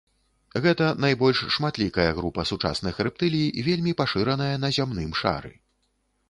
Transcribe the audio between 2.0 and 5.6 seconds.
група сучасных рэптылій, вельмі пашыраная на зямным шары.